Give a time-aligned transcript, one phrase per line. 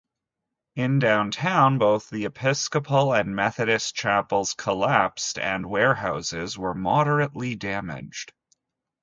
[0.75, 8.33] In downtown, both the Episcopal and Methodist chapels collapsed, and warehouses were moderately damaged.